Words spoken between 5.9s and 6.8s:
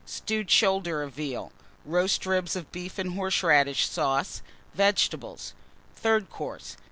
THIRD COURSE.